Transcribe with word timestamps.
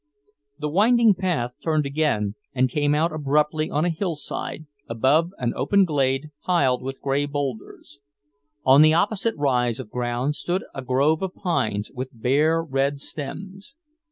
The 0.57 0.67
winding 0.67 1.13
path 1.13 1.57
turned 1.63 1.85
again, 1.85 2.33
and 2.55 2.71
came 2.71 2.95
out 2.95 3.13
abruptly 3.13 3.69
on 3.69 3.85
a 3.85 3.91
hillside, 3.93 4.65
above 4.89 5.29
an 5.37 5.53
open 5.55 5.85
glade 5.85 6.31
piled 6.43 6.81
with 6.81 6.99
grey 7.03 7.27
boulders. 7.27 7.99
On 8.65 8.81
the 8.81 8.95
opposite 8.95 9.35
rise 9.37 9.79
of 9.79 9.91
ground 9.91 10.35
stood 10.35 10.63
a 10.73 10.81
grove 10.81 11.21
of 11.21 11.35
pines, 11.35 11.91
with 11.93 12.19
bare, 12.19 12.63
red 12.63 12.99
stems. 12.99 13.75